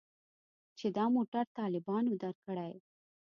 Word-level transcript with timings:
چې 0.77 0.87
دا 0.97 1.05
موټر 1.15 1.45
طالبانو 1.59 2.11
درکړى. 2.23 2.71